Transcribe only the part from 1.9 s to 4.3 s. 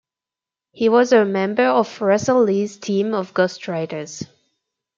Russell Lee's team of ghost writers.